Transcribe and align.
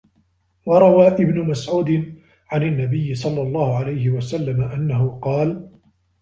وَرَوَى 0.65 1.07
ابْنُ 1.07 1.39
مَسْعُودٍ 1.39 2.13
عَنْ 2.51 2.63
النَّبِيِّ 2.63 3.15
صَلَّى 3.15 3.41
اللَّهُ 3.41 3.77
عَلَيْهِ 3.77 4.09
وَسَلَّمَ 4.09 4.61
أَنَّهُ 4.61 5.19
قَالَ 5.21 5.69